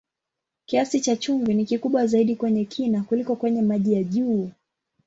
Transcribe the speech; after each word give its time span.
Kiasi 0.65 0.99
cha 1.01 1.15
chumvi 1.15 1.53
ni 1.53 1.65
kikubwa 1.65 2.07
zaidi 2.07 2.35
kwenye 2.35 2.65
kina 2.65 3.03
kuliko 3.03 3.35
kwenye 3.35 3.61
maji 3.61 3.93
ya 3.93 4.03
juu. 4.03 4.51